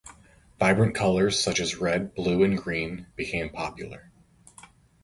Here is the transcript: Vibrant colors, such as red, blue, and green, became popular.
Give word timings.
Vibrant 0.57 0.95
colors, 0.95 1.37
such 1.39 1.59
as 1.59 1.77
red, 1.77 2.15
blue, 2.15 2.43
and 2.43 2.57
green, 2.57 3.05
became 3.15 3.49
popular. 3.51 4.11